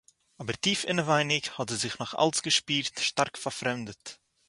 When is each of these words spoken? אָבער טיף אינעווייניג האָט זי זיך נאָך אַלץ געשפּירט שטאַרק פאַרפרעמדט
אָבער 0.41 0.57
טיף 0.65 0.79
אינעווייניג 0.89 1.43
האָט 1.53 1.69
זי 1.71 1.77
זיך 1.81 1.95
נאָך 1.99 2.11
אַלץ 2.23 2.37
געשפּירט 2.45 2.95
שטאַרק 3.07 3.35
פאַרפרעמדט 3.43 4.03